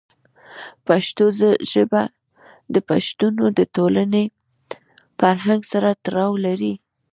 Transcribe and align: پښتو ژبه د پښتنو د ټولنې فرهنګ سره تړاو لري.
پښتو 0.87 1.25
ژبه 1.73 2.01
د 2.73 2.75
پښتنو 2.89 3.45
د 3.57 3.59
ټولنې 3.75 4.23
فرهنګ 5.19 5.61
سره 5.71 5.89
تړاو 6.05 6.33
لري. 6.45 6.73